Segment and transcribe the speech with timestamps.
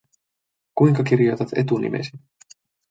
[0.81, 2.23] Kuinka kirjoitat etunimesi?